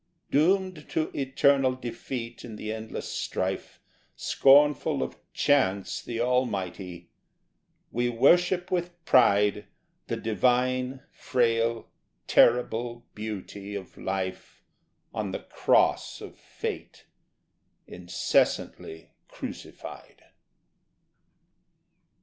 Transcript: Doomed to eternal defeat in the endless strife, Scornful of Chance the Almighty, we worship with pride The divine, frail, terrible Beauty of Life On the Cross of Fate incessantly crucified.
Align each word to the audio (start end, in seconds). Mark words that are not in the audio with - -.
Doomed 0.31 0.89
to 0.89 1.11
eternal 1.13 1.75
defeat 1.75 2.43
in 2.43 2.55
the 2.55 2.73
endless 2.73 3.07
strife, 3.07 3.79
Scornful 4.15 5.03
of 5.03 5.15
Chance 5.31 6.01
the 6.01 6.19
Almighty, 6.19 7.11
we 7.91 8.09
worship 8.09 8.71
with 8.71 9.05
pride 9.05 9.67
The 10.07 10.17
divine, 10.17 11.03
frail, 11.11 11.87
terrible 12.25 13.05
Beauty 13.13 13.75
of 13.75 13.95
Life 13.95 14.63
On 15.13 15.29
the 15.33 15.43
Cross 15.43 16.19
of 16.19 16.35
Fate 16.35 17.05
incessantly 17.85 19.11
crucified. 19.27 20.23